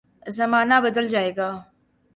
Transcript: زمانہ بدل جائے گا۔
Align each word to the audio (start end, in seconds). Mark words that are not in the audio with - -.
زمانہ 0.37 0.73
بدل 0.83 1.05
جائے 1.09 1.31
گا۔ 1.37 1.49